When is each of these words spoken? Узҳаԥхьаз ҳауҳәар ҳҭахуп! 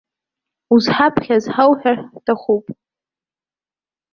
Узҳаԥхьаз 0.73 1.45
ҳауҳәар 1.53 1.97
ҳҭахуп! 2.11 2.65